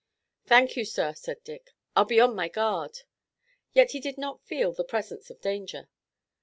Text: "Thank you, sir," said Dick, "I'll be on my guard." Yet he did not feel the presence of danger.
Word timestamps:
"Thank 0.47 0.75
you, 0.75 0.83
sir," 0.83 1.13
said 1.13 1.43
Dick, 1.43 1.75
"I'll 1.95 2.05
be 2.05 2.19
on 2.19 2.33
my 2.33 2.47
guard." 2.49 3.01
Yet 3.75 3.91
he 3.91 3.99
did 3.99 4.17
not 4.17 4.41
feel 4.43 4.73
the 4.73 4.83
presence 4.83 5.29
of 5.29 5.39
danger. 5.41 5.89